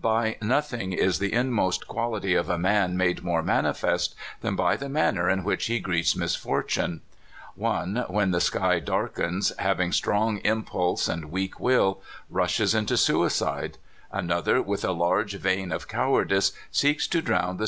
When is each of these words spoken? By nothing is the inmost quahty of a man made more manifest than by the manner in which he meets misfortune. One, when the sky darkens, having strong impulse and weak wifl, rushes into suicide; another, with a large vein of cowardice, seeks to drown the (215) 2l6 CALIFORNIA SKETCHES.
By 0.00 0.38
nothing 0.42 0.92
is 0.92 1.20
the 1.20 1.32
inmost 1.32 1.86
quahty 1.86 2.34
of 2.36 2.48
a 2.48 2.58
man 2.58 2.96
made 2.96 3.22
more 3.22 3.44
manifest 3.44 4.16
than 4.40 4.56
by 4.56 4.76
the 4.76 4.88
manner 4.88 5.30
in 5.30 5.44
which 5.44 5.66
he 5.66 5.80
meets 5.86 6.16
misfortune. 6.16 7.02
One, 7.54 8.04
when 8.08 8.32
the 8.32 8.40
sky 8.40 8.80
darkens, 8.80 9.52
having 9.60 9.92
strong 9.92 10.38
impulse 10.38 11.06
and 11.08 11.30
weak 11.30 11.58
wifl, 11.60 12.00
rushes 12.28 12.74
into 12.74 12.96
suicide; 12.96 13.78
another, 14.10 14.60
with 14.60 14.84
a 14.84 14.90
large 14.90 15.34
vein 15.34 15.70
of 15.70 15.86
cowardice, 15.86 16.50
seeks 16.72 17.06
to 17.06 17.22
drown 17.22 17.22
the 17.22 17.22
(215) 17.22 17.22
2l6 17.22 17.28
CALIFORNIA 17.36 17.52
SKETCHES. 17.54 17.56